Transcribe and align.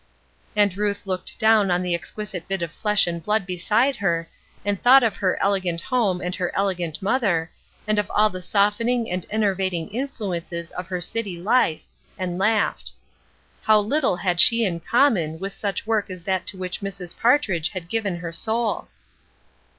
And 0.55 0.75
Ruth 0.75 1.05
looked 1.05 1.37
down 1.37 1.69
on 1.69 1.83
the 1.83 1.93
exquisite 1.93 2.47
bit 2.47 2.63
of 2.63 2.71
flesh 2.71 3.05
and 3.05 3.21
blood 3.21 3.45
beside 3.45 3.97
her, 3.97 4.27
and 4.65 4.81
thought 4.81 5.03
of 5.03 5.17
her 5.17 5.37
elegant 5.39 5.79
home 5.79 6.21
and 6.21 6.33
her 6.33 6.51
elegant 6.55 7.03
mother, 7.03 7.51
and 7.85 7.99
of 7.99 8.09
all 8.09 8.31
the 8.31 8.41
softening 8.41 9.11
and 9.11 9.27
enervating 9.29 9.89
influences 9.89 10.71
of 10.71 10.87
her 10.87 11.01
city 11.01 11.39
life, 11.39 11.83
and 12.17 12.39
laughed. 12.39 12.93
How 13.61 13.79
little 13.79 14.15
had 14.15 14.39
she 14.39 14.65
in 14.65 14.79
common 14.79 15.37
with 15.37 15.53
such 15.53 15.85
a 15.85 15.85
work 15.87 16.09
as 16.09 16.23
that 16.23 16.47
to 16.47 16.57
which 16.57 16.81
Mrs. 16.81 17.15
Partridge 17.15 17.69
had 17.69 17.87
given 17.87 18.15
her 18.15 18.31
soul! 18.31 18.87